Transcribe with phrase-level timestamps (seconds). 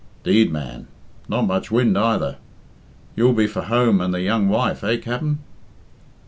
[0.23, 0.87] "'Deed, man!
[1.29, 2.37] Not much wind either.
[3.15, 5.41] You'll be for home and the young wife, eh, Capt'n?"